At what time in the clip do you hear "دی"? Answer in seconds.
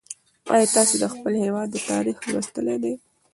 2.83-2.93